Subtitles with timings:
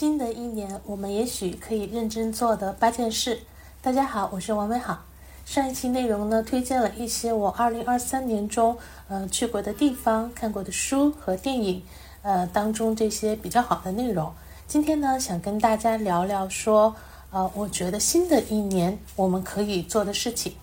[0.00, 3.40] 新的一年，我们也许可以认真做的八件事。
[3.82, 5.04] 大家好，我是王美好。
[5.44, 8.78] 上一期内容呢，推荐了一些我二零二三年中，
[9.08, 11.82] 呃，去过的地方、看过的书和电影，
[12.22, 14.32] 呃，当中这些比较好的内容。
[14.66, 16.96] 今天呢，想跟大家聊聊说，
[17.30, 20.54] 呃，我觉得新的一年我们可以做的事情。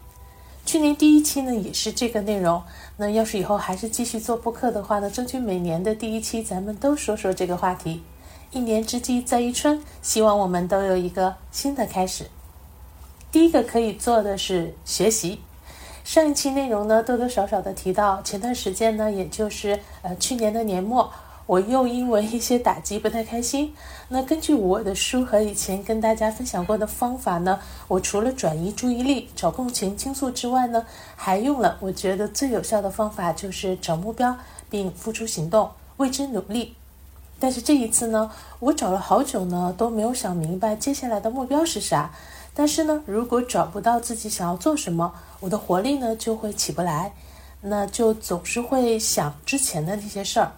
[0.66, 2.64] 去年第一期呢，也是这个内容。
[2.98, 8.02] 那要是以后还是继续做播客的话呢，争取每年的第一期咱们都说说这个话题。
[8.52, 12.28] 一年之计在于春，希望我们都有一个新的开始。
[13.30, 15.42] 第一个可以做的是学习。
[16.06, 21.12] 上一期内容呢，多多少少的提到，前段时间呢，也就是呃去年的年末，
[21.46, 23.76] 我又因为一些打击不太开心。
[24.08, 30.86] 那根据我的书和以前跟大家分享过的方法呢，我除了转移注意力、找共情倾诉之外呢，
[31.18, 34.34] 还用了我觉得最有效的方法，就是找目标
[34.70, 36.77] 并付出行动，为之努力。
[37.40, 42.12] 但是这一次呢，我找了好久呢，都没有想明白接下来的目标是啥。
[42.54, 47.14] 但是呢，如果找不到自己想要做什么，我的活力呢就会起不来，
[47.62, 50.52] 那就总是会想之前的那些事儿。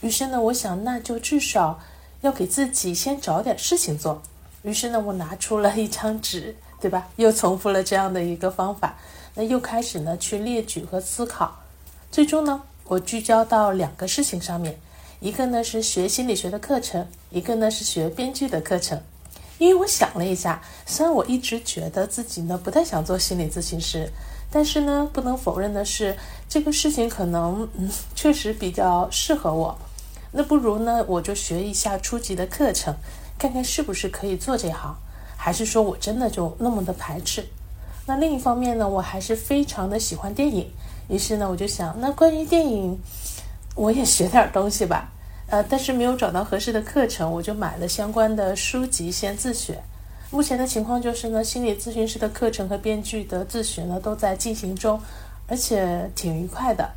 [0.00, 1.80] 于是呢，我想那就至少
[2.20, 4.22] 要给自己先找点事情做。
[4.62, 7.08] 于是呢，我拿出了一张纸，对吧？
[7.16, 8.94] 又重复了这样的一个方法，
[9.34, 11.58] 那又开始呢去列举和思考。
[12.12, 14.78] 最终呢，我聚焦到两个事情上面，
[15.20, 19.00] 一个呢是学心理学的课程，一个呢是学编剧的课程。
[19.58, 24.10] 因为我想了一下，虽然我一直觉得自己呢不太想做心理咨询师，
[24.50, 26.16] 但是呢不能否认的是，
[26.48, 29.76] 这个事情可能嗯确实比较适合我。
[30.32, 32.94] 那不如呢我就学一下初级的课程，
[33.38, 34.96] 看看是不是可以做这行，
[35.36, 37.44] 还是说我真的就那么的排斥？
[38.06, 40.70] 那另一方面呢，我还是非常的喜欢电影，
[41.08, 42.98] 于是呢我就想，那关于电影，
[43.80, 45.10] 我也学点东西吧。
[45.46, 49.82] 呃，但是没有找到合适的课程，我就买了相关的书籍先自学。
[50.30, 55.00] 目前的情况就是呢，心理咨询师的课程和编剧的自学呢都在进行中，
[55.46, 56.90] 而且挺愉快的。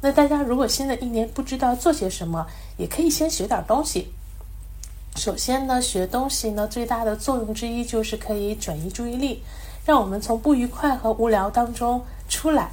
[0.00, 2.46] 那大家如果新的一年不知道做些什么，
[2.78, 4.10] 也可以先学点东西。
[5.16, 9.42] 首先呢，学东西呢最大的作用之一就是可以转移注意力，
[9.84, 12.70] 让我们从不愉快和无聊当中出来。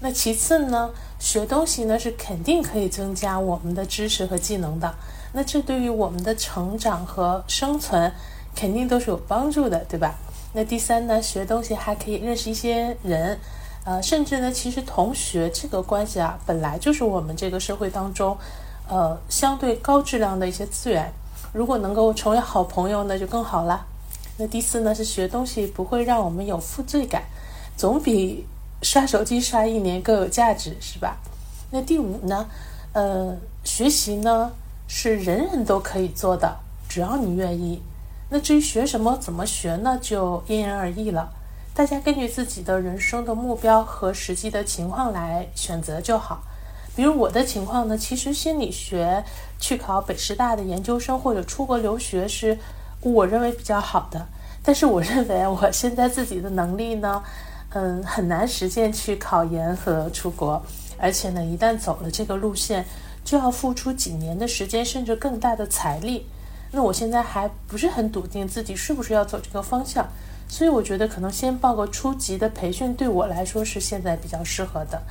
[0.00, 0.90] 那其次呢？
[1.18, 4.94] 学东西呢是肯定可以增加我们的知识和技能的，
[5.32, 8.12] 那这对于我们的成长和生存
[8.54, 10.14] 肯定都是有帮助的，对吧？
[10.52, 13.40] 那第三呢，学东西还可以认识一些人，
[13.86, 18.36] 呃，甚至呢，其实同学这个关系啊，本来就是我们这个社会当中，
[18.88, 21.10] 呃，相对高质量的一些资源，
[21.54, 23.86] 如果能够成为好朋友，那就更好了。
[24.36, 27.22] 那第四呢，是学东西不会让我们有负罪感，
[27.74, 28.46] 总比。
[28.82, 31.16] 刷手机刷一年更有价值，是吧？
[31.70, 32.46] 那第五呢？
[32.92, 34.52] 呃，学习呢
[34.88, 36.56] 是人人都可以做的，
[36.88, 37.82] 只要你愿意。
[38.30, 41.30] 那至于学什么、怎么学呢，就因人而异了。
[41.74, 46.42] 大家根据自己的人生的目标和实际的情况来选择就好。
[46.94, 49.22] 比如我的情况呢，其实心理学
[49.60, 52.58] 去考北师大的研究生或者出国留学是
[53.00, 54.26] 我认为比较好的。
[54.62, 57.22] 但是我认为我现在自己的能力呢？
[57.78, 60.62] 嗯，很难实现去考研和出国，
[60.96, 62.86] 而且呢，一旦走了这个路线，
[63.22, 66.26] 就要付出几年的时间，甚至更大的财力。
[66.70, 70.08] 那我现在还不是很笃定自己是不是要走这个方向，
[70.48, 75.02] 所以我觉得可能先报个初级的培训，对我来说是现在比较适合的。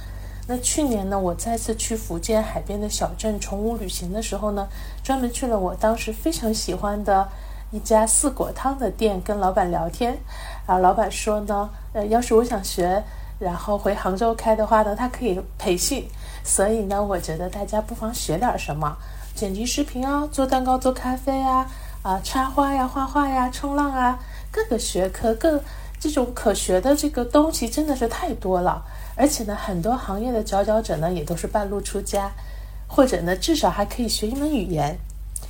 [0.47, 4.67] 那去年呢，我再次去福建海边的小镇崇武旅行的时候呢，
[5.03, 7.29] 专门去了我当时非常喜欢的。
[7.75, 10.17] 一家四果汤的店，跟老板聊天，
[10.65, 13.03] 然后老板说呢，呃，要是我想学，
[13.37, 16.07] 然后回杭州开的话呢，他可以培训。
[16.41, 18.95] 所以呢，我觉得大家不妨学点什么，
[19.35, 21.69] 剪辑视频啊，做蛋糕、做咖啡啊，
[22.01, 24.17] 啊，插花呀、画画呀、冲浪啊，
[24.49, 25.61] 各个学科、各
[25.99, 28.85] 这种可学的这个东西真的是太多了。
[29.17, 32.31] 而且呢，很多行业的佼佼者呢，也都是半路出家，
[32.87, 34.97] 或者呢，至少还可以学一门语言。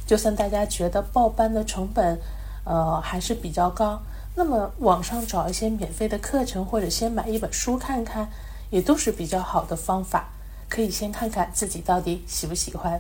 [0.05, 2.19] 就算大家觉得报班的成本，
[2.63, 4.01] 呃还是比较高，
[4.35, 8.29] 那么网上找一些免费的课程，或者先买一本书看看，
[8.69, 10.29] 也都是比较好的方法。
[10.67, 12.99] 可以先看看自己到底喜不喜欢。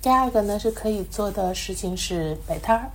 [0.00, 2.90] 第二个呢是可以做的事情是摆摊儿。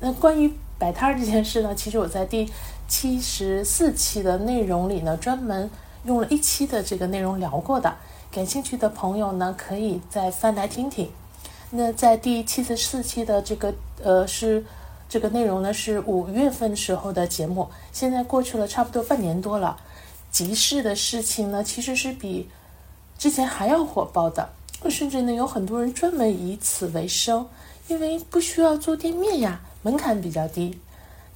[0.00, 2.50] 那关于摆摊儿这件事呢，其实我在第
[2.88, 5.70] 七十四期的内容里呢，专门
[6.04, 7.94] 用了一期的这个内容聊过的。
[8.32, 11.10] 感兴趣的朋友呢，可以再翻来听听。
[11.72, 13.72] 那在第七十四期的这个
[14.02, 14.64] 呃是
[15.08, 19.78] 这个内容呢，是五月份时候的节目，现在过去了差不多半年多了，
[20.32, 22.48] 集市的事情呢其实是比
[23.16, 24.48] 之前还要火爆的，
[24.88, 27.48] 甚至呢有很多人专门以此为生，
[27.86, 30.76] 因为不需要做店面呀，门槛比较低。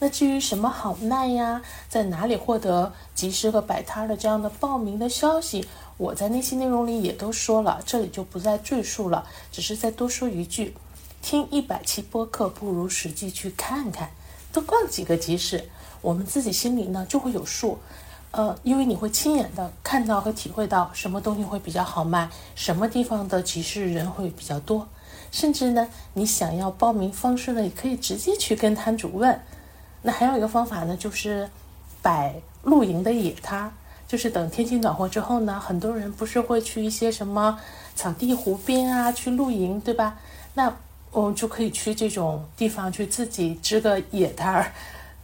[0.01, 10.75] 那至于什么好卖呀，在哪里获得集市和摆摊的这样的报名的消息，我在那些内容里也都说了，这里就不再赘述了，只是再多说一句：
[11.23, 14.11] 听一百期播客不如实际去看看，
[14.53, 15.69] 多逛几个集市，
[16.01, 17.79] 我们自己心里呢就会有数。
[18.33, 24.89] 呃，因为你会亲眼的看到和体会到什么东西会比较好卖，什么地方的集市人会比较多，
[25.31, 29.41] 甚至呢，你想要报名方式呢，也可以直接去跟摊主问。
[30.03, 31.49] 那还有一个方法呢，就是
[32.03, 33.73] 摆露营的野摊，
[34.15, 37.59] 就是等天气暖和之后呢，很多人不是会去一些什么
[37.97, 40.21] 草地、湖边啊去露营，对吧？
[40.55, 40.73] 那
[41.11, 44.73] 我们就可以去这种地方去自己支个野摊儿，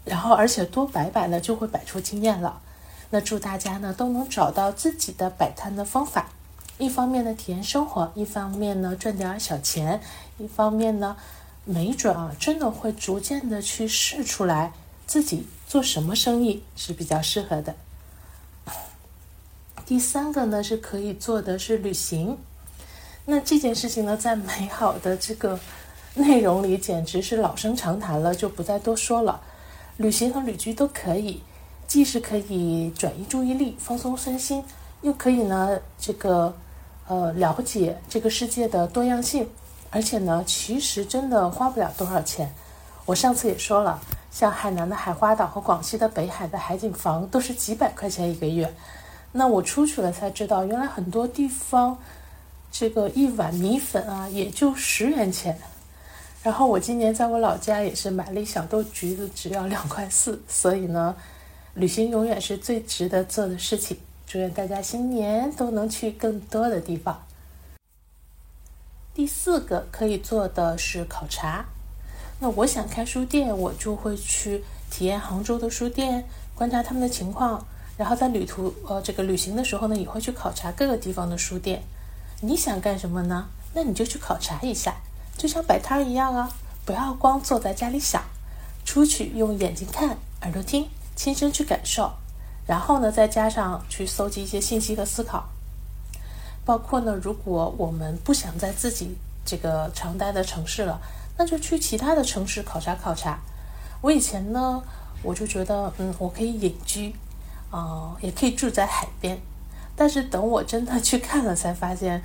[0.04, 2.60] 然后而且多摆摆呢，就会摆出经验了。
[3.10, 6.28] 那祝大家呢都能找到自己的摆摊的方法，
[6.78, 10.00] 一方面呢体验生活，一方面呢赚点小钱，
[10.38, 11.16] 一方面呢，
[11.64, 14.72] 没准啊真的会逐渐的去试出来
[15.06, 17.76] 自己做什么生意是比较适合的。
[19.90, 22.38] 第三个呢是可以做的是旅行，
[23.24, 25.58] 那这件事情呢在美好的这个
[26.14, 29.40] 内容里简直是老生常谈了，就不再多说了。
[29.96, 31.42] 旅行和旅居都可以。
[31.88, 34.62] 既是可以转移注意力、放松身心，
[35.00, 36.54] 又可以呢，这个
[37.08, 39.48] 呃了解这个世界的多样性，
[39.90, 42.48] 而且呢，其实真的花不了多少钱。
[43.06, 44.00] 我上次也说了，
[44.30, 48.72] 像海南的海花岛和广西的北海的海景房都是几百块钱一个月。
[49.32, 51.98] 那我出去了才知道，原来很多地方
[52.70, 55.58] 这个一碗米粉啊也就十元钱。
[56.42, 60.42] 然后我今年在我老家也是买了一小兜橘子，只要两块四。
[60.48, 61.16] 所以呢。
[61.74, 63.96] 旅行永远是最值得做的事情。
[64.26, 67.24] 祝愿大家新年都能去更多的地方。
[69.14, 71.66] 第四个可以做的是考察。
[72.40, 76.24] 那我想开书店，我就会去体验杭州的书店，
[76.56, 77.64] 观察他们的情况。
[78.00, 81.82] 然后在旅途呃这个旅行的时候呢，也会去考察各个地方的书店。
[82.40, 83.46] 你想干什么呢？
[83.74, 84.94] 那你就去考察一下，
[85.36, 86.50] 就像摆摊一样啊！
[86.86, 88.22] 不要光坐在家里想，
[88.86, 90.88] 出去用眼睛看，耳朵听。
[91.14, 92.10] 亲身去感受，
[92.66, 95.50] 然后呢，再加上去搜集一些信息和思考，
[96.64, 99.14] 包括呢，如果我们不想在自己
[99.44, 100.98] 这个常待的城市了，
[101.36, 103.38] 那就去其他的城市考察考察。
[104.00, 104.82] 我以前呢，
[105.22, 107.14] 我就觉得，嗯，我可以隐居，
[107.70, 109.38] 啊，也可以住在海边。
[109.96, 112.22] 但是等我真的去看了，才发现，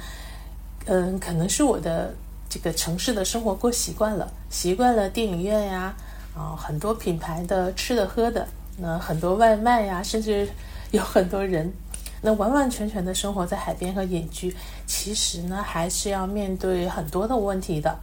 [0.86, 2.14] 嗯，可能是我的
[2.50, 5.96] 这个城市的生活过习惯了，习惯了电影院呀，
[6.36, 8.48] 啊，很多品牌的吃的喝的。
[8.78, 10.50] 那很多外卖呀，甚至
[10.92, 11.72] 有很多人，
[12.22, 14.56] 那完完全全的生活在海边和隐居，
[14.86, 17.98] 其实呢还是要面对很多的问题的。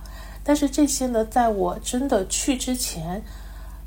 [0.45, 3.23] 但是这些呢，在我真的去之前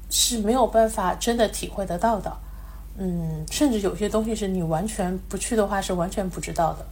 [0.10, 2.38] 是没有办法真的体会得到的。
[2.98, 6.86] 嗯，甚至有些东西是你完全不去的话，是完全不知道的。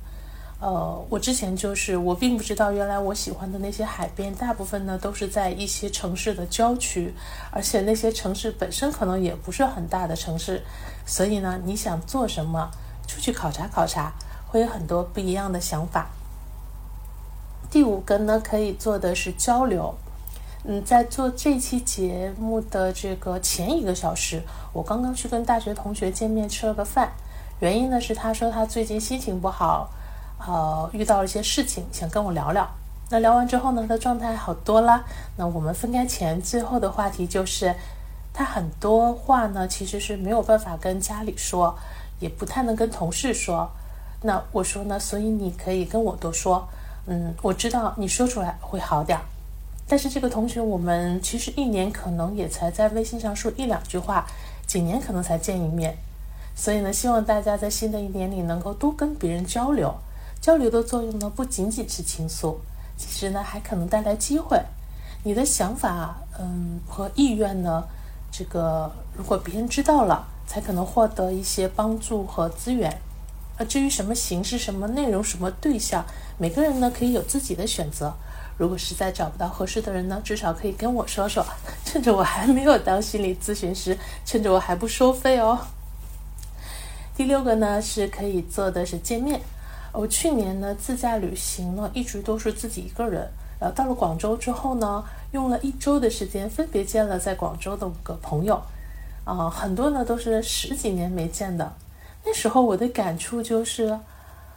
[0.59, 7.13] 呃，我之前就是我并不知道，原来我喜欢的那些海边，大部分呢都是在一些城市的郊区，
[7.51, 10.63] 而且那些城市本身可能也不是很大的城市，
[11.05, 12.71] 所以呢，你想做什么，
[13.07, 14.13] 出去考察考察，
[14.47, 16.09] 会有很多不一样的想法。
[17.69, 19.95] 第五个呢，可以做的是交流。
[20.65, 27.11] 嗯，在做这期节目的这个前一个小时，我刚刚去跟大学同学见面吃了个饭，
[27.59, 29.89] 原因呢是他说他最近心情不好。
[30.45, 32.67] 呃，遇到了一些事情，想跟我聊聊。
[33.09, 35.03] 那聊完之后呢，他状态好多了。
[35.37, 37.73] 那我们分开前最后的话题就是，
[38.33, 41.77] 他很多话呢，其实是没有办法跟家里说，
[42.19, 43.69] 也不太能跟同事说。
[44.21, 46.67] 那我说呢，所以你可以跟我多说。
[47.05, 49.23] 嗯，我知道你说出来会好点儿。
[49.87, 54.25] 但是这个同学，我们其实一年可能也才在微信上说一两句话，
[54.65, 55.95] 几年可能才见一面。
[56.55, 59.93] 所以呢，希望大家在新的一年里能够多跟别人交流。
[60.39, 62.59] 交流的作用呢，不仅仅是倾诉，
[62.97, 64.61] 其实呢，还可能带来机会。
[65.23, 67.83] 你的想法，嗯，和意愿呢，
[68.31, 72.99] 这个如果别人知道了，才可能获得一些帮助和资源。
[73.57, 76.03] 而至于什么形式、什么内容、什么对象，
[76.37, 78.13] 每个人呢可以有自己的选择。
[78.57, 81.45] 如果实在找不到合适的人呢，至少可以跟我说说，
[81.83, 85.59] 趁着我还没有当心理咨询师，趁着我还不收费哦。
[87.15, 89.41] 第六个呢，是可以做的是见面。
[89.91, 93.29] 我去年呢自驾旅行呢，一直都是自己一个人。
[93.59, 98.61] 然后到了广州之后呢，用了一周的时间，分别见了在广州的五个朋友，
[99.23, 101.73] 啊，很多呢都是十几年没见的。
[102.25, 103.99] 那时候我的感触就是，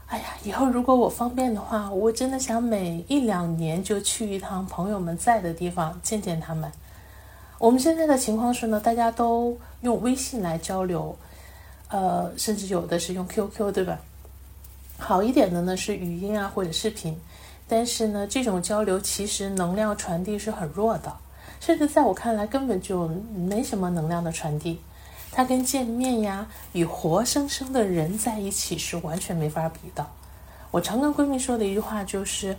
[0.07, 6.71] 哎呀，以后如果我方便的话，我真的想每一两年就去一趟朋友们在的地方见见他们。
[7.59, 11.17] 我们现在的情况是呢，大家都用微信来交流，
[11.89, 13.99] 呃，甚至有的是用 QQ，对吧？
[14.99, 17.19] 好一点的呢是语音啊或者视频，
[17.67, 21.13] 但是呢，这种交流其实能量传递是很弱的，
[21.59, 24.81] 甚至在我看来根本就没什么能量的传递。
[25.33, 30.07] 它跟见面呀，与活生生的人在一起是完全没法比的。
[30.71, 32.57] 我常跟闺蜜说的一句话就是：，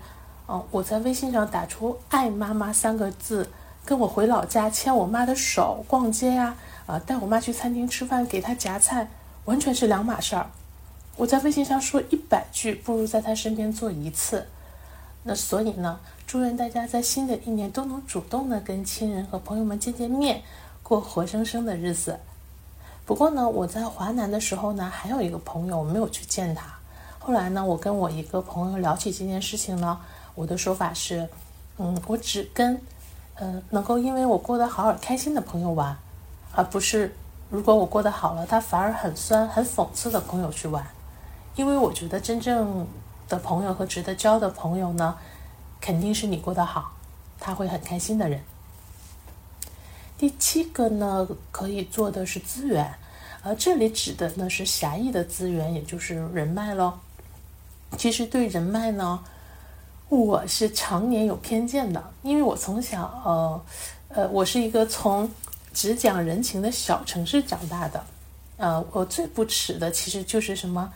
[0.47, 3.49] 嗯，我在微信上打出“爱妈妈”三个字，
[3.83, 6.55] 跟我回老家牵我妈的手、逛街呀，
[6.85, 9.09] 啊，带我妈去餐厅吃饭，给她夹菜，
[9.45, 10.49] 完全是两码事儿。
[11.15, 14.47] 我在微信上说一百句，不如在她身边做一次。
[15.23, 20.41] 那所以呢，祝愿大家在新的一年都能主动的跟亲人和朋友们见见面，
[20.83, 22.19] 过活生生的日子。
[23.07, 26.65] 不过呢，我在华南的时候呢，还有一个朋友，我没有去见他。
[27.17, 29.97] 后来呢，我跟我一个朋友聊起这件事情呢，
[30.35, 31.29] 我的说法是，
[31.77, 32.81] 嗯，我只跟，
[33.35, 35.97] 嗯，能够因为我过得好而开心的朋友玩，
[36.51, 37.15] 而不是
[37.49, 40.85] 如果我过得好了，他反而很酸、很讽刺的朋友去玩。
[41.55, 42.85] 因为我觉得真正
[43.29, 45.15] 的朋友和值得交的朋友呢，
[45.79, 46.91] 肯定是你过得好，
[47.39, 48.43] 他会很开心的人。
[50.17, 52.91] 第七个呢，可以做的是资源，
[53.43, 56.99] 而这里指的呢是狭义的资源，也就是人脉咯。
[57.97, 59.23] 其实对人脉呢，
[60.09, 63.61] 我是常年有偏见的，因为我从小呃
[64.09, 65.29] 呃，我是一个从
[65.71, 68.03] 只讲人情的小城市长大的，
[68.57, 70.91] 呃，我最不耻的其实就是什么，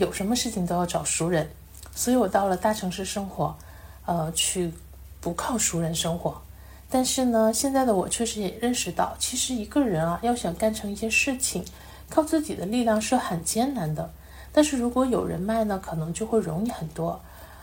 [0.00, 1.48] 有什么事情都要找熟人，
[1.94, 3.56] 所以我到了大城市生活，
[4.04, 4.72] 呃，去
[5.20, 6.42] 不靠熟人生活。
[6.94, 11.64] 但是呢，现在的我确实也认识到，其实一个人啊，要想干成一些事情，
[12.08, 14.08] 靠自己的力量是很艰难的。
[14.52, 17.20] 但是如果有人脉呢，可能就会容易很多。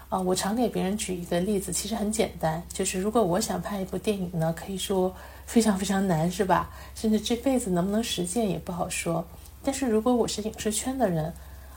[0.10, 6.70] 啊，我常给别人举一个例子，其实很简单，就是如果我想拍一部电影呢，可以说非常非常难，是吧？
[6.94, 9.26] 甚至这辈子能不能实现也不好说。
[9.64, 11.34] 但是如果我是影视圈的人，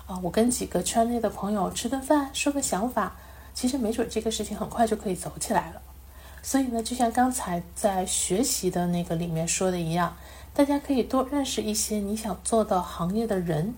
[0.09, 3.15] 啊，我跟几个圈内的朋友吃顿饭，说个想法，
[3.55, 5.81] 其实没准这个事情很快就可以走起来了。
[6.45, 10.15] 所以呢，就像刚才在学习的那个里面说的一样，
[10.53, 13.75] 大家可以多认识一些你想做的行业的人，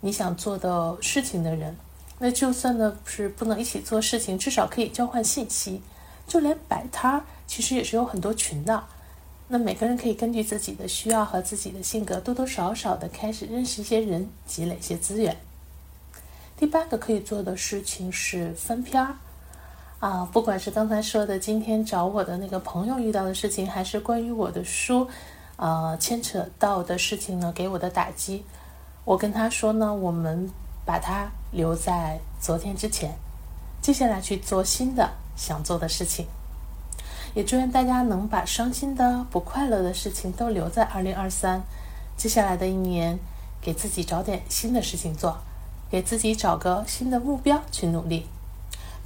[0.00, 1.76] 你想做的事情的人。
[2.20, 5.82] 那就算呢是不能一起做事情，至少可以交换信息。
[6.28, 8.84] 就连摆摊儿，其实也是有很多群的。
[9.48, 15.36] 那每个人可以根据自己的需要和自己的性格，多多少少的开始认识一些人，积累一些资源。
[16.56, 19.16] 第八个可以做的事情是翻篇儿。
[19.98, 25.08] 啊，不管是刚才说的今天找我的那个朋友遇到的事情，还是关于我的书，
[25.56, 28.44] 呃，牵扯到的事情呢，给我的打击，
[29.06, 30.50] 我跟他说呢，我们
[30.84, 33.14] 把它留在昨天之前，
[33.80, 36.26] 接下来去做新的想做的事情。
[37.34, 41.62] 也祝愿大家能把伤心的、不快乐的事情都留在二零二三，
[42.18, 43.18] 接下来的一年，
[43.62, 45.38] 给自己找点新的事情做，
[45.90, 48.26] 给自己找个新的目标去努力。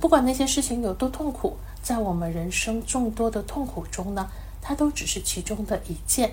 [0.00, 4.26] 不管那些事情有多痛苦，在我们人生众多的痛苦中呢，
[4.62, 6.33] 它都只是其中的一件。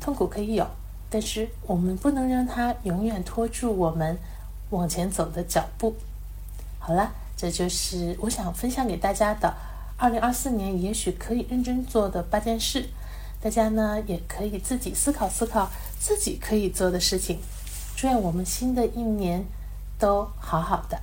[0.00, 0.64] 痛苦可以有，
[1.10, 4.16] 但是我们不能让它永远拖住我们
[4.70, 5.96] 往前走的脚步。
[6.78, 9.52] 好了，这就是我想分享给大家的
[9.96, 12.88] 二零二四年也许可以认真做的八件事。
[13.42, 17.40] 大家呢也可以自己思考思考自己可以做的事情。
[17.96, 19.44] 祝愿我们新的一年
[19.98, 21.00] 都好好的。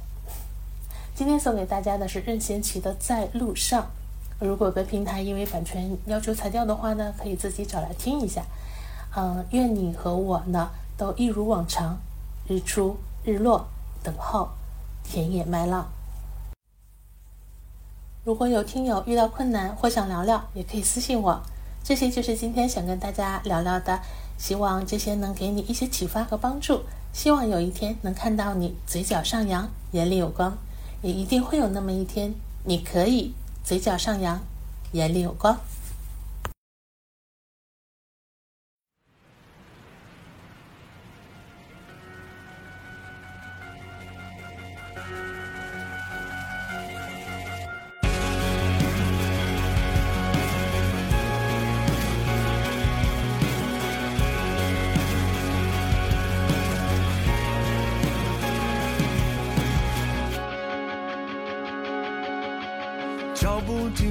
[1.21, 3.83] 今天送给大家的是任贤齐的《在路上》。
[4.39, 8.43] 如果本平台因为版权要求裁掉的话呢，可以自己找来听一下。
[9.15, 11.99] 嗯，愿你和我呢都一如往常，
[12.47, 13.67] 日出日落，
[14.01, 14.49] 等候
[15.03, 15.87] 田野麦浪。
[18.23, 21.39] 如果有听友遇到困难或想聊聊，也可以私信我。
[21.83, 23.99] 这些就是今天想跟大家聊聊的，
[24.39, 26.81] 希望这些能给你一些启发和帮助。
[27.13, 30.57] 希望有一天能看到你嘴角上扬，眼里有光。
[31.01, 32.33] 也一定会有那么一天，
[32.65, 34.39] 你可以嘴角上扬，
[34.93, 35.59] 眼里有光。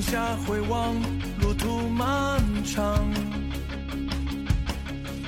[0.01, 0.95] 停下回望，
[1.43, 3.07] 路途漫长，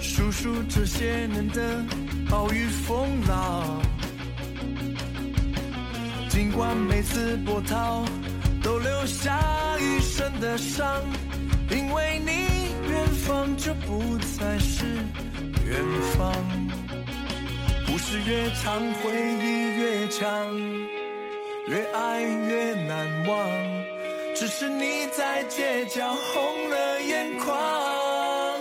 [0.00, 1.84] 数数这些年的
[2.30, 3.82] 暴雨风浪，
[6.30, 8.02] 尽管每次波涛
[8.62, 9.38] 都留下
[9.78, 11.02] 一身的伤，
[11.70, 14.86] 因为你远方就不再是
[15.66, 15.84] 远
[16.16, 16.32] 方。
[17.86, 20.56] 故事越长，回忆越强，
[21.68, 23.50] 越爱越难忘。
[24.34, 28.60] 只是你在街角红了眼眶，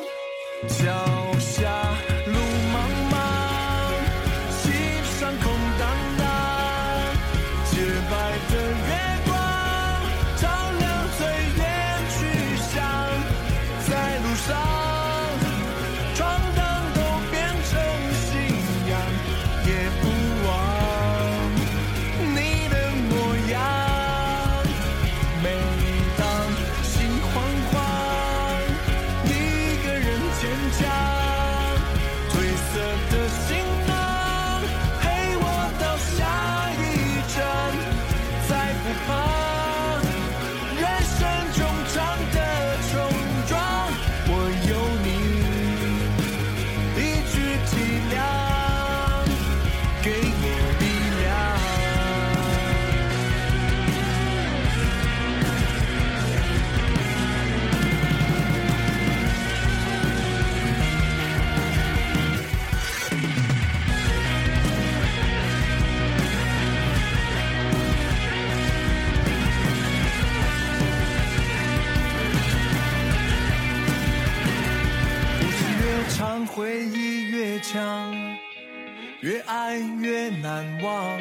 [79.52, 81.20] 爱越难忘。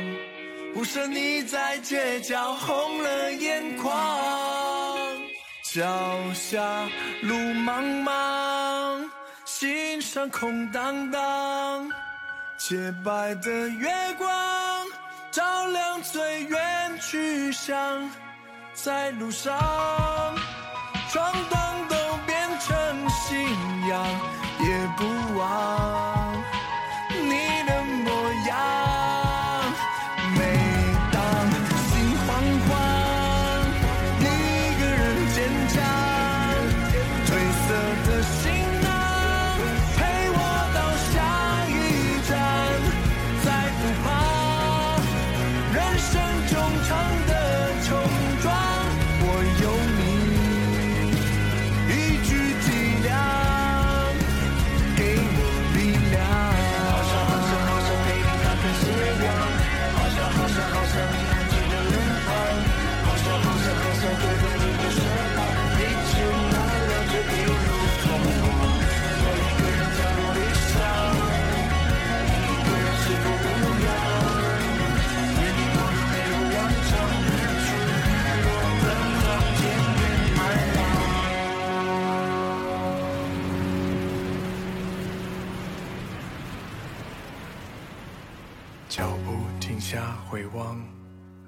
[0.73, 3.93] 不舍你在街角红了眼眶，
[5.65, 5.85] 脚
[6.33, 6.63] 下
[7.23, 9.05] 路茫茫，
[9.45, 11.91] 心上空荡荡，
[12.57, 14.29] 洁白的月光
[15.33, 18.09] 照亮最远去向，
[18.75, 19.53] 在路上。
[21.11, 21.97] 闯荡都
[22.29, 23.41] 变成信
[23.89, 24.07] 仰，
[24.61, 26.20] 也不忘
[88.91, 90.77] 脚步停下，回望，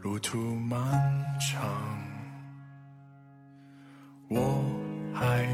[0.01, 0.81] 路途漫
[1.41, 1.61] 长，
[4.29, 4.65] 我
[5.13, 5.45] 还